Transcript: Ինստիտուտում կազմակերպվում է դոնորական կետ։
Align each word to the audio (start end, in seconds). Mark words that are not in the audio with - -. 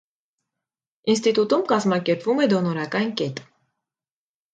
Ինստիտուտում 1.13 1.65
կազմակերպվում 1.71 2.41
է 2.45 2.47
դոնորական 2.55 3.13
կետ։ 3.21 3.43